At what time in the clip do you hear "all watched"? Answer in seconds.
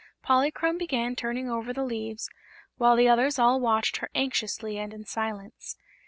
3.37-3.97